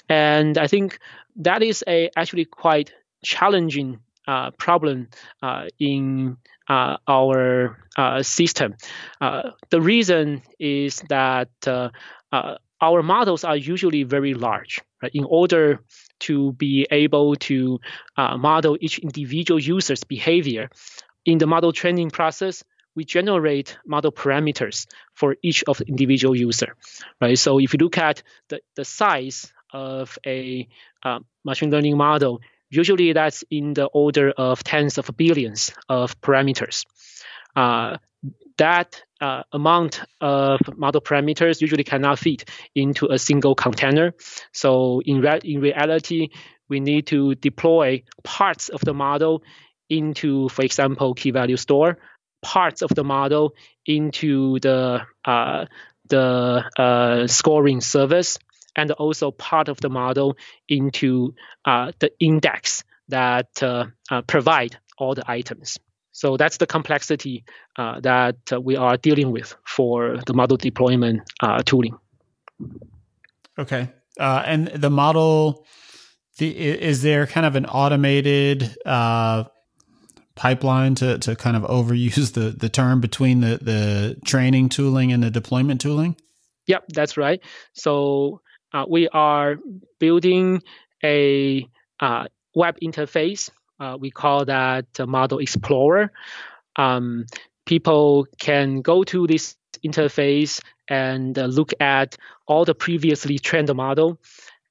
[0.09, 0.99] And I think
[1.37, 2.93] that is a actually quite
[3.25, 5.09] challenging uh, problem
[5.43, 6.37] uh, in
[6.69, 8.77] uh, our uh, system.
[9.21, 11.91] Uh, the reason is that uh,
[12.81, 14.81] our models are usually very large.
[15.03, 15.11] Right?
[15.15, 15.81] In order
[16.21, 17.81] to be able to
[18.17, 20.71] model each individual user's behavior
[21.25, 22.63] in the model training process,
[23.01, 26.77] we generate model parameters for each of the individual user,
[27.19, 27.39] right?
[27.39, 30.69] So if you look at the, the size of a
[31.03, 36.85] uh, machine learning model, usually that's in the order of tens of billions of parameters.
[37.57, 37.97] Uh,
[38.59, 44.13] that uh, amount of model parameters usually cannot fit into a single container.
[44.53, 46.29] So in, re- in reality,
[46.69, 49.43] we need to deploy parts of the model
[49.89, 51.97] into, for example, key value store,
[52.43, 53.55] parts of the model
[53.87, 55.67] into the uh,
[56.09, 58.39] the uh, scoring service,
[58.77, 60.37] and also part of the model
[60.69, 65.79] into uh, the index that uh, uh, provide all the items.
[66.13, 67.45] So that's the complexity
[67.79, 71.23] uh, that we are dealing with for the model deployment
[71.65, 71.97] tooling.
[73.59, 75.67] Okay, and the model.
[76.39, 78.75] The, is there kind of an automated
[80.41, 85.23] pipeline to, to kind of overuse the, the term between the, the training tooling and
[85.23, 86.17] the deployment tooling?
[86.67, 87.43] Yep, that's right.
[87.75, 88.41] So
[88.73, 89.57] uh, we are
[89.99, 90.63] building
[91.05, 91.69] a
[92.01, 93.51] uh, web interface.
[93.79, 96.11] Uh, we call that Model Explorer.
[96.77, 97.27] Um,
[97.67, 104.19] people can go to this interface and uh, look at all the previously trained model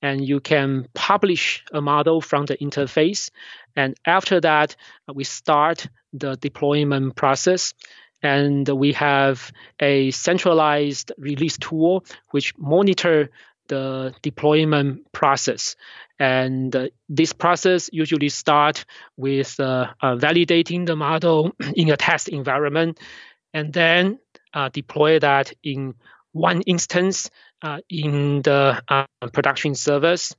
[0.01, 3.29] and you can publish a model from the interface.
[3.79, 4.75] And after that,
[5.07, 7.73] uh, we start the deployment process.
[8.21, 13.29] And we have a centralized release tool which monitor
[13.69, 15.77] the deployment process.
[16.19, 18.83] And uh, this process usually start
[19.15, 22.99] with uh, uh, validating the model in a test environment,
[23.53, 24.19] and then
[24.53, 25.95] uh, deploy that in
[26.33, 27.29] one instance
[27.61, 28.81] uh, in the
[29.31, 30.35] production service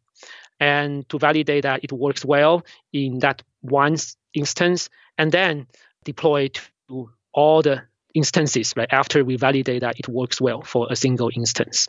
[0.60, 3.96] and to validate that it works well in that one
[4.34, 5.66] instance and then
[6.04, 6.48] deploy
[6.88, 7.82] to all the
[8.14, 11.88] instances right after we validate that it works well for a single instance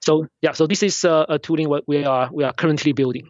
[0.00, 3.28] so yeah so this is a, a tooling what we are we are currently building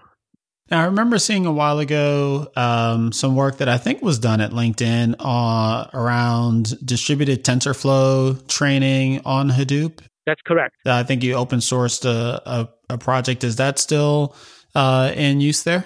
[0.70, 4.40] now, I remember seeing a while ago um, some work that I think was done
[4.40, 9.98] at LinkedIn uh, around distributed TensorFlow training on Hadoop.
[10.26, 10.76] That's correct.
[10.86, 13.44] Uh, I think you open sourced a, a, a project.
[13.44, 14.36] Is that still
[14.74, 15.84] uh, in use there?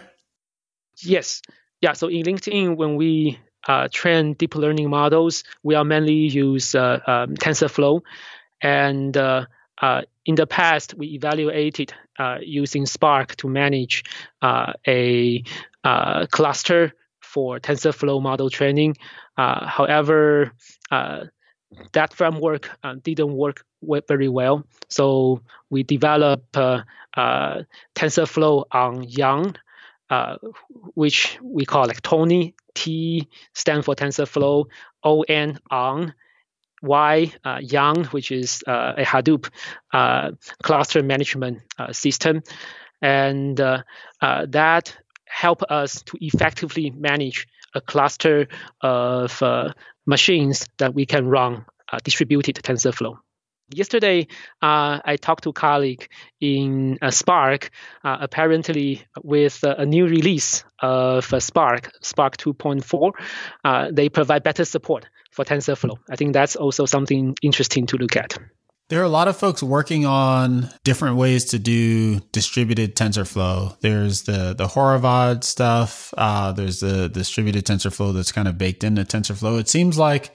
[1.03, 1.43] Yes.
[1.81, 1.95] Yeah.
[1.95, 7.01] So in LinkedIn, when we uh, train deep learning models, we are mainly use uh,
[7.07, 8.01] um, TensorFlow,
[8.63, 9.47] and uh,
[9.83, 11.93] uh, in the past we evaluated
[12.41, 14.05] using Spark to manage
[14.43, 15.43] a
[16.31, 18.97] cluster for TensorFlow model training.
[19.37, 20.53] however,
[21.93, 22.71] that framework
[23.03, 23.65] didn't work
[24.09, 24.65] very well.
[24.89, 26.83] So we develop uh,
[27.17, 27.63] uh,
[27.95, 29.57] TensorFlow on YARN,
[30.11, 30.37] uh,
[30.95, 32.55] which we call like Tony.
[32.75, 34.67] T stand for TensorFlow.
[35.03, 36.15] O N on.
[36.83, 39.49] Y uh, YARN, which is uh, a Hadoop
[39.95, 42.43] uh, cluster management system,
[43.01, 48.47] and that help us to effectively manage a cluster
[48.83, 49.43] of
[50.05, 51.65] machines that we can run
[52.05, 53.17] distributed TensorFlow.
[53.75, 54.29] Yesterday,
[54.63, 56.09] uh, I talked to a colleague
[56.41, 57.71] in uh, Spark.
[58.05, 63.11] Uh, apparently, with a new release of uh, Spark, Spark 2.4,
[63.65, 65.99] uh, they provide better support for TensorFlow.
[66.09, 68.39] I think that's also something interesting to look at.
[68.89, 73.81] There are a lot of folks working on different ways to do distributed TensorFlow.
[73.81, 76.15] There's the the Horovod stuff.
[76.17, 79.59] Uh, there's the distributed TensorFlow that's kind of baked into TensorFlow.
[79.59, 80.33] It seems like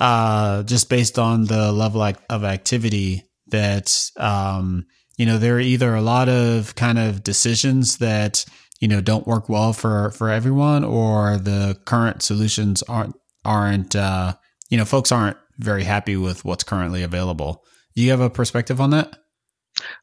[0.00, 5.94] uh, just based on the level of activity that, um, you know, there are either
[5.94, 8.44] a lot of kind of decisions that,
[8.80, 14.34] you know, don't work well for, for everyone or the current solutions aren't, aren't, uh,
[14.70, 17.64] you know, folks aren't very happy with what's currently available.
[17.96, 19.18] Do you have a perspective on that?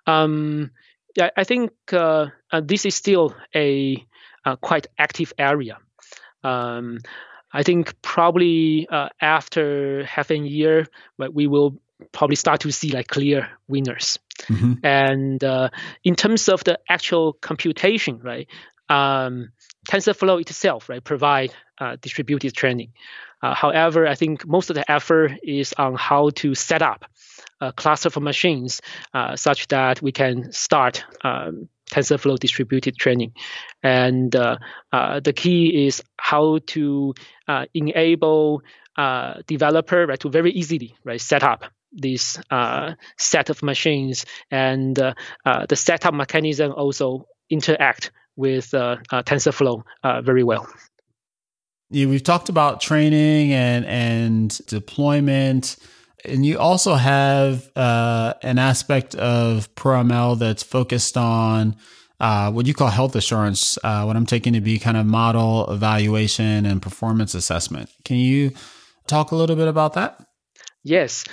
[0.05, 0.71] Um,
[1.15, 4.05] yeah, I think uh, uh, this is still a,
[4.43, 5.77] a quite active area.
[6.43, 6.99] Um,
[7.55, 10.87] I think probably uh, after half a year,
[11.17, 11.79] but we will
[12.11, 14.19] probably start to see like clear winners.
[14.43, 14.85] Mm-hmm.
[14.85, 15.69] And uh,
[16.03, 18.47] in terms of the actual computation, right,
[18.89, 19.53] um,
[19.89, 22.91] TensorFlow itself, right, provide uh, distributed training.
[23.41, 27.05] Uh, however, I think most of the effort is on how to set up
[27.61, 28.81] a cluster of machines
[29.13, 33.33] uh, such that we can start um, TensorFlow distributed training.
[33.83, 34.57] And uh,
[34.91, 37.13] uh, the key is how to
[37.47, 38.61] uh, enable
[38.97, 44.25] uh, developer right, to very easily right, set up this uh, set of machines.
[44.51, 45.13] And uh,
[45.67, 49.83] the setup mechanism also interact with TensorFlow
[50.23, 50.67] very well.
[51.91, 55.77] Yeah, we've talked about training and, and deployment
[56.27, 61.75] and you also have uh, an aspect of ProML that's focused on
[62.19, 65.69] uh, what you call health assurance, uh, what I'm taking to be kind of model
[65.71, 67.89] evaluation and performance assessment.
[68.03, 68.51] Can you
[69.07, 70.25] talk a little bit about that?
[70.83, 71.25] Yes.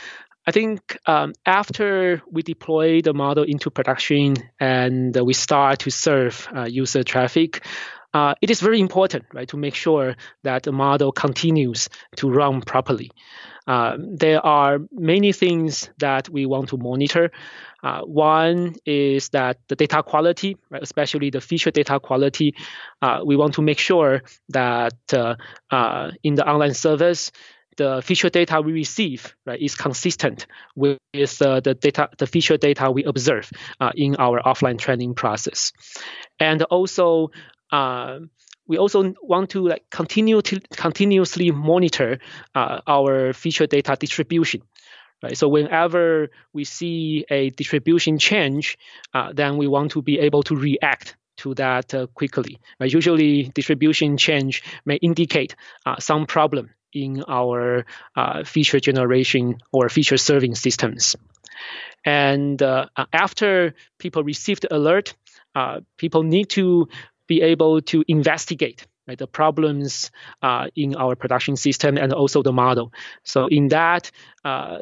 [0.47, 6.49] I think um, after we deploy the model into production and we start to serve
[6.55, 7.65] uh, user traffic,
[8.13, 12.61] uh, it is very important, right, to make sure that the model continues to run
[12.61, 13.11] properly.
[13.67, 17.31] Uh, there are many things that we want to monitor.
[17.83, 22.55] Uh, one is that the data quality, right, especially the feature data quality,
[23.03, 25.35] uh, we want to make sure that uh,
[25.71, 27.33] uh, in the online service,
[27.77, 30.47] the feature data we receive right, is consistent
[30.77, 30.99] with
[31.41, 33.51] uh, the data, the feature data we observe
[33.95, 35.73] in our offline training process,
[36.39, 37.31] and also
[37.73, 38.19] uh,
[38.73, 42.19] we also want to like continue to continuously monitor
[42.55, 44.63] uh, our feature data distribution.
[45.23, 45.37] Right.
[45.37, 48.79] So whenever we see a distribution change,
[49.13, 52.59] uh, then we want to be able to react to that uh, quickly.
[52.81, 52.91] Right?
[52.91, 55.55] Usually, distribution change may indicate
[55.85, 57.85] uh, some problem in our
[58.17, 61.15] uh, feature generation or feature serving systems.
[62.07, 62.61] And
[63.13, 65.15] after people receive the alert,
[65.99, 66.89] people need to
[67.35, 70.11] be able to investigate right, the problems
[70.43, 72.93] uh, in our production system and also the model.
[73.25, 74.11] So in that
[74.45, 74.79] uh,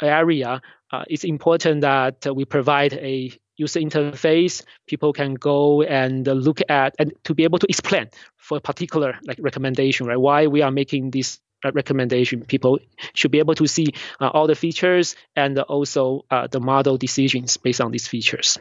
[0.00, 0.62] area,
[0.92, 4.64] uh, it's important that we provide a user interface.
[4.86, 8.06] People can go and look at and to be able to explain
[8.36, 10.20] for a particular like recommendation, right?
[10.28, 12.44] Why we are making this uh, recommendation.
[12.44, 12.78] People
[13.14, 13.88] should be able to see
[14.20, 18.58] uh, all the features and also uh, the model decisions based on these features.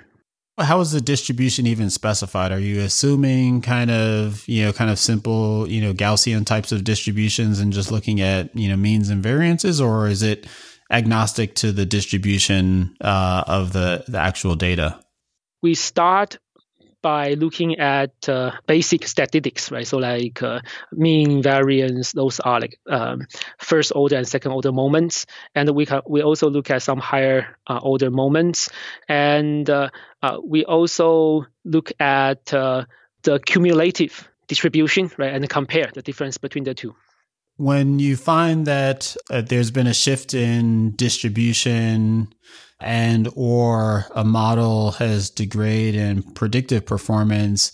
[0.59, 2.51] How is the distribution even specified?
[2.51, 6.83] Are you assuming kind of, you know, kind of simple, you know, Gaussian types of
[6.83, 10.45] distributions and just looking at, you know, means and variances, or is it
[10.91, 14.99] agnostic to the distribution uh, of the, the actual data?
[15.63, 16.37] We start
[17.03, 19.85] by looking at uh, basic statistics, right?
[19.85, 23.27] So like uh, mean, variance, those are like um,
[23.59, 27.57] first order and second order moments, and we can we also look at some higher
[27.67, 28.69] uh, order moments,
[29.07, 29.89] and uh,
[30.23, 32.85] uh, we also look at uh,
[33.21, 36.95] the cumulative distribution, right, and compare the difference between the two.
[37.57, 42.33] When you find that there's been a shift in distribution
[42.83, 47.71] and or a model has degraded in predictive performance,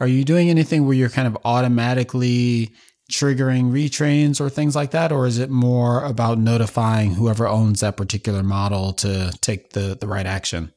[0.00, 2.72] are you doing anything where you're kind of automatically
[3.10, 5.12] triggering retrains or things like that?
[5.12, 10.06] Or is it more about notifying whoever owns that particular model to take the, the
[10.06, 10.72] right action?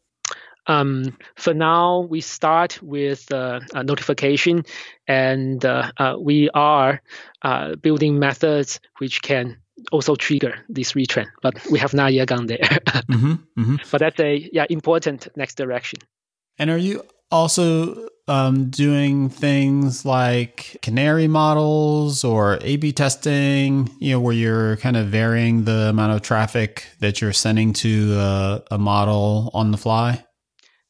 [0.67, 4.63] Um, for now, we start with uh, a notification,
[5.07, 7.01] and uh, uh, we are
[7.41, 9.57] uh, building methods which can
[9.91, 12.57] also trigger this retrain, but we have not yet gone there.
[12.59, 13.75] mm-hmm, mm-hmm.
[13.91, 15.99] But that's a yeah important next direction.
[16.57, 23.89] And are you also um, doing things like canary models or A/B testing?
[23.99, 28.13] You know, where you're kind of varying the amount of traffic that you're sending to
[28.15, 30.23] a, a model on the fly.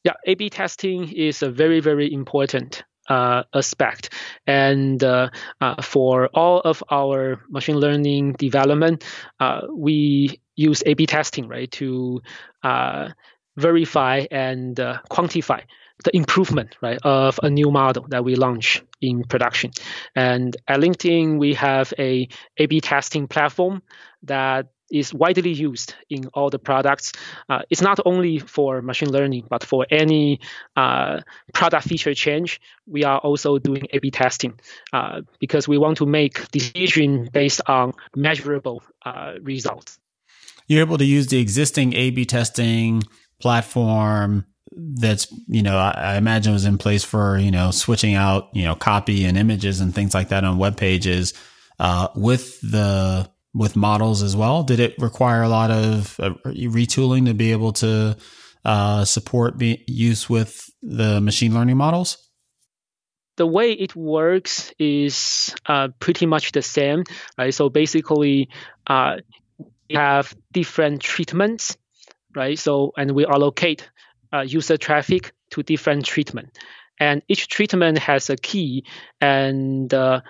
[0.03, 4.13] Yeah, A/B testing is a very very important uh, aspect.
[4.47, 5.29] And uh,
[5.59, 9.03] uh, for all of our machine learning development,
[9.39, 12.21] uh, we use A/B testing, right, to
[12.63, 13.09] uh,
[13.57, 15.61] verify and uh, quantify
[16.03, 19.71] the improvement, right, of a new model that we launch in production.
[20.15, 22.27] And at LinkedIn, we have a
[22.57, 23.81] A/B testing platform
[24.23, 27.13] that is widely used in all the products.
[27.49, 30.39] Uh, it's not only for machine learning, but for any
[30.75, 31.21] uh,
[31.53, 34.59] product feature change, we are also doing A/B testing
[34.93, 39.99] uh, because we want to make decision based on measurable uh, results.
[40.67, 43.03] You're able to use the existing A/B testing
[43.39, 48.49] platform that's you know I, I, imagine was in place for you know switching out
[48.53, 51.33] you know copy and images and things like that on web pages
[51.79, 54.63] uh, with the with models as well?
[54.63, 58.17] Did it require a lot of uh, retooling to be able to
[58.63, 62.17] uh, support be- use with the machine learning models?
[63.37, 67.03] The way it works is uh, pretty much the same,
[67.37, 67.53] right?
[67.53, 68.49] So basically,
[68.87, 69.17] uh,
[69.89, 71.77] we have different treatments,
[72.35, 72.59] right?
[72.59, 73.89] So and we allocate
[74.33, 76.57] uh, user traffic to different treatment
[77.01, 78.85] and each treatment has a key
[79.19, 80.21] and uh,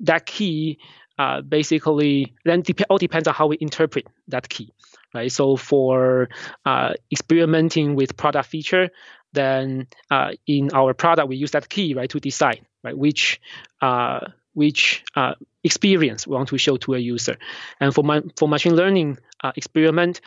[0.00, 0.78] that key
[1.18, 4.72] uh, basically then dep- all depends on how we interpret that key,
[5.14, 5.32] right?
[5.32, 6.28] So for
[6.64, 8.90] uh, experimenting with product feature,
[9.32, 13.40] then uh, in our product we use that key right to decide right which
[13.80, 14.20] uh,
[14.54, 17.36] which uh, experience we want to show to a user,
[17.80, 20.20] and for my, for machine learning uh, experiment,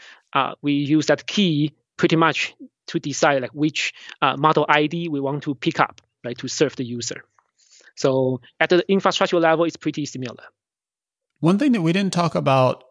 [0.62, 2.56] we use that key pretty much
[2.88, 3.94] to decide like which
[4.38, 7.24] model ID we want to pick up right to serve the user.
[7.96, 10.44] So at the infrastructure level, it's pretty similar.
[11.40, 12.84] One thing that we didn't talk about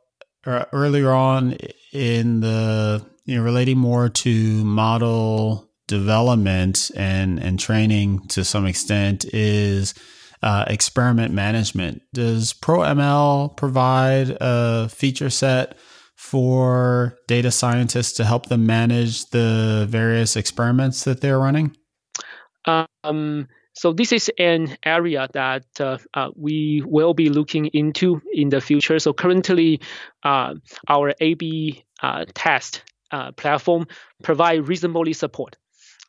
[0.46, 1.57] earlier on
[1.92, 9.24] in the you know relating more to model development and and training to some extent
[9.34, 9.94] is
[10.42, 12.03] uh, experiment management.
[12.14, 15.76] Does ProML provide a feature set
[16.16, 21.76] for data scientists to help them manage the various experiments that they're running?
[22.66, 28.48] Um, so this is an area that uh, uh, we will be looking into in
[28.48, 28.98] the future.
[28.98, 29.80] So currently,
[30.24, 30.54] uh,
[30.88, 33.86] our A/B uh, test uh, platform
[34.20, 35.56] provide reasonably support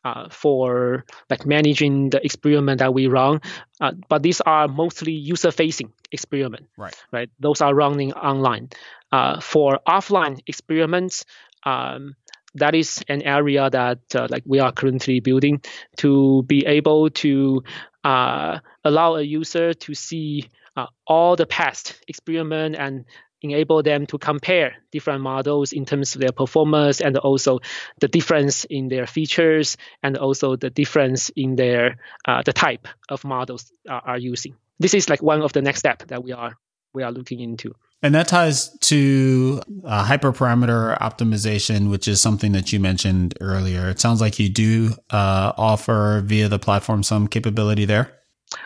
[0.04, 3.40] uh, for like managing the experiment that we run.
[3.80, 6.66] Uh, but these are mostly user-facing experiment.
[6.76, 6.96] Right.
[7.12, 7.30] Right.
[7.38, 8.70] Those are running online.
[9.12, 11.24] Uh, for offline experiments,
[11.64, 12.16] um,
[12.54, 15.60] that is an area that uh, like we are currently building
[15.96, 17.62] to be able to
[18.04, 23.04] uh, allow a user to see uh, all the past experiment and
[23.42, 27.58] enable them to compare different models in terms of their performance and also
[28.00, 31.96] the difference in their features and also the difference in their
[32.26, 34.56] uh, the type of models are, are using.
[34.78, 36.56] This is like one of the next step that we are
[36.92, 37.74] we are looking into.
[38.02, 43.90] And that ties to uh, hyperparameter optimization, which is something that you mentioned earlier.
[43.90, 48.18] It sounds like you do uh, offer via the platform some capability there.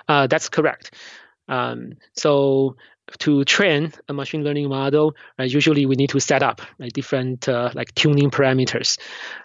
[0.09, 0.95] Uh, that's correct.
[1.49, 2.77] Um, so
[3.19, 7.49] to train a machine learning model, right, usually we need to set up right, different
[7.49, 8.99] uh, like tuning parameters.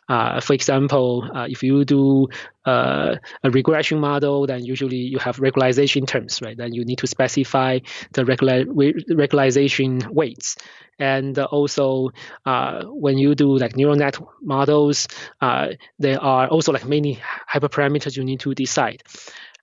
[0.07, 2.27] Uh, for example, uh, if you do
[2.65, 6.57] uh, a regression model, then usually you have regularization terms, right?
[6.57, 7.79] Then you need to specify
[8.13, 10.57] the regular, regularization weights.
[10.99, 12.09] And also,
[12.45, 15.07] uh, when you do like neural net models,
[15.39, 19.03] uh, there are also like many hyperparameters you need to decide.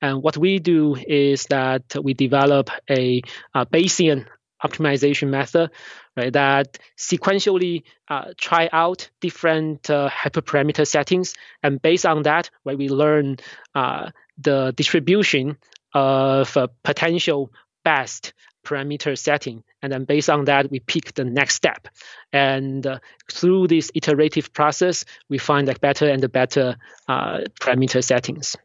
[0.02, 3.22] And what we do is that we develop a,
[3.54, 4.26] a Bayesian
[4.64, 5.70] optimization method
[6.16, 11.34] right, that sequentially uh, try out different uh, hyperparameter settings.
[11.62, 13.36] And based on that, right, we learn
[13.74, 15.58] uh, the distribution
[15.92, 17.52] of potential
[17.84, 18.32] best
[18.64, 19.62] parameter setting.
[19.80, 21.88] And then based on that, we pick the next step.
[22.32, 22.98] And uh,
[23.30, 26.76] through this iterative process, we find like better and better
[27.08, 28.56] uh, parameter settings.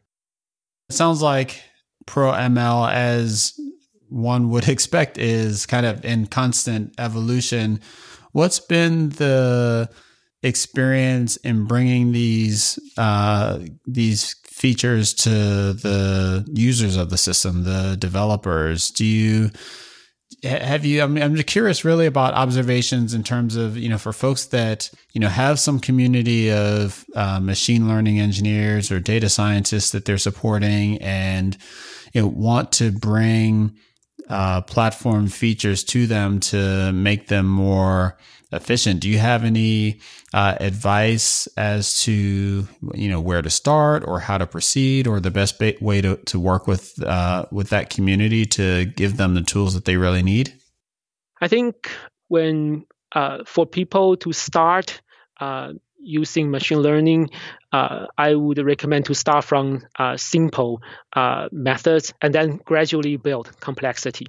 [0.92, 1.62] It sounds like
[2.04, 3.58] Pro ML, as
[4.10, 7.80] one would expect, is kind of in constant evolution.
[8.32, 9.88] What's been the
[10.42, 18.90] experience in bringing these uh, these features to the users of the system, the developers?
[18.90, 19.50] Do you
[20.42, 21.02] have you?
[21.02, 24.46] I mean, I'm just curious, really, about observations in terms of you know for folks
[24.46, 30.04] that you know have some community of uh, machine learning engineers or data scientists that
[30.04, 31.56] they're supporting, and
[32.12, 33.76] you know want to bring
[34.28, 38.16] uh, platform features to them to make them more
[38.52, 39.00] efficient.
[39.00, 40.00] Do you have any
[40.32, 45.30] uh, advice as to you know where to start or how to proceed or the
[45.30, 49.42] best ba- way to, to work with uh, with that community to give them the
[49.42, 50.52] tools that they really need?
[51.40, 51.90] I think
[52.28, 55.00] when uh, for people to start
[55.40, 57.30] uh, using machine learning,
[57.72, 60.80] uh, I would recommend to start from uh, simple
[61.52, 64.26] methods and then gradually build complexity.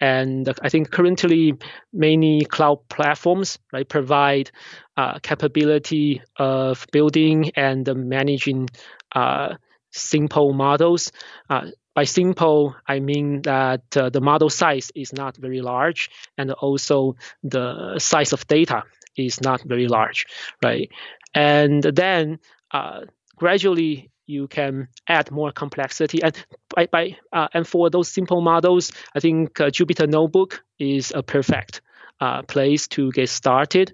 [0.00, 1.54] And I think currently
[1.92, 4.50] many cloud platforms right provide
[4.96, 8.70] uh, capability of building and managing
[9.14, 9.56] uh,
[9.90, 11.12] simple models.
[11.48, 16.52] Uh, by simple, I mean that uh, the model size is not very large, and
[16.52, 18.84] also the size of data
[19.16, 20.26] is not very large,
[20.62, 20.88] right?
[21.34, 22.38] And then
[22.70, 23.02] uh,
[23.36, 26.22] gradually you can add more complexity.
[26.22, 26.34] And
[26.74, 31.22] by, by uh, and for those simple models, I think uh, Jupyter Notebook is a
[31.22, 31.82] perfect
[32.20, 33.92] uh, place to get started.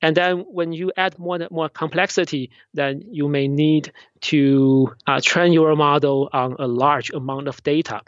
[0.00, 5.52] And then when you add more more complexity, then you may need to uh, train
[5.52, 8.02] your model on a large amount of data.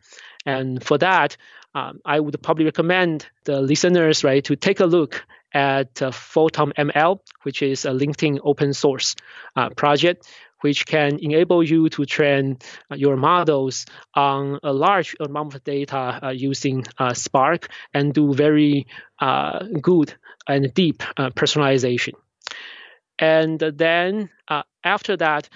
[0.45, 1.37] And for that,
[1.75, 6.73] um, I would probably recommend the listeners right to take a look at uh, Photon
[6.77, 9.17] ML, which is a LinkedIn open source
[9.57, 10.29] uh, project,
[10.67, 12.59] which can enable you to train
[12.91, 18.35] uh, your models on a large amount of data uh, using uh, Spark and do
[18.35, 18.89] very
[19.21, 20.13] uh, good
[20.49, 22.15] and deep uh, personalization.
[23.21, 24.29] And then
[24.83, 25.49] after that,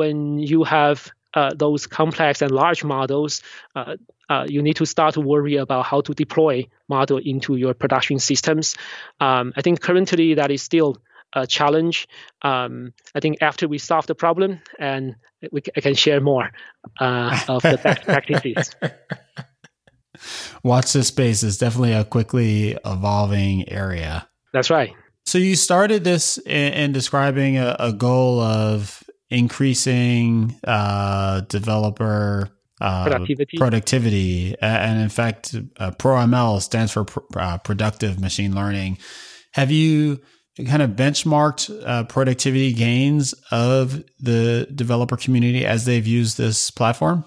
[0.00, 1.10] when you have
[1.56, 3.42] those complex and large models,
[4.46, 8.76] you need to start to worry about how to deploy model into your production systems.
[9.18, 10.96] Um, I think currently that is still
[11.32, 12.08] a challenge.
[12.42, 15.16] Um, I think after we solve the problem, and
[15.52, 16.50] we, I can share more
[17.00, 18.74] uh, of the best practices.
[20.62, 24.28] Watch this space is definitely a quickly evolving area.
[24.52, 24.92] That's right.
[25.26, 32.50] So you started this in, in describing a, a, goal of increasing uh, developer
[32.80, 33.58] uh, productivity.
[33.58, 34.56] productivity.
[34.60, 38.98] And in fact, uh, ProML stands for pr- uh, productive machine learning.
[39.52, 40.20] Have you
[40.66, 47.24] kind of benchmarked uh, productivity gains of the developer community as they've used this platform?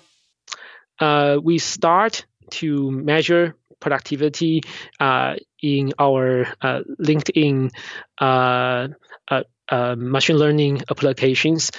[1.00, 4.62] Uh, we start to measure productivity
[5.00, 7.72] uh, in our uh, LinkedIn
[8.20, 8.88] uh,
[9.70, 11.72] uh, machine learning applications.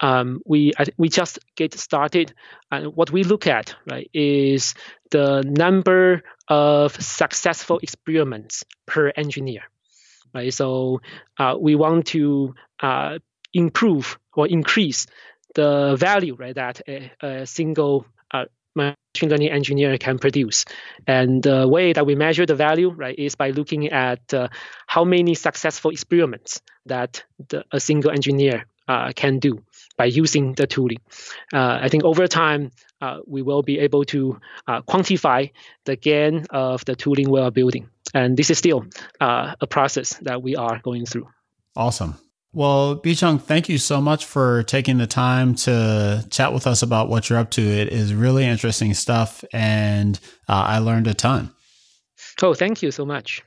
[0.00, 2.32] Um, we we just get started,
[2.70, 4.74] and what we look at right is
[5.10, 9.62] the number of successful experiments per engineer.
[10.34, 11.00] Right, so
[11.58, 12.54] we want to
[13.52, 15.06] improve or increase
[15.54, 18.06] the value right that a, a single
[18.74, 20.64] machine learning engineer can produce.
[21.06, 24.48] And the way that we measure the value, right, is by looking at uh,
[24.86, 29.62] how many successful experiments that the, a single engineer uh, can do
[29.96, 30.98] by using the tooling.
[31.52, 32.70] Uh, I think over time,
[33.00, 35.50] uh, we will be able to uh, quantify
[35.84, 37.88] the gain of the tooling we are building.
[38.14, 38.84] And this is still
[39.20, 41.28] uh, a process that we are going through.
[41.76, 42.16] Awesome.
[42.54, 47.08] Well, Bee-Chung, thank you so much for taking the time to chat with us about
[47.08, 47.62] what you're up to.
[47.62, 51.50] It is really interesting stuff, and uh, I learned a ton.
[52.42, 53.42] Oh, thank you so much.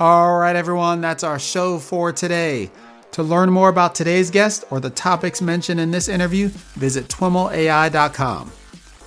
[0.00, 2.70] All right, everyone, that's our show for today.
[3.12, 8.50] To learn more about today's guest or the topics mentioned in this interview, visit twimlai.com.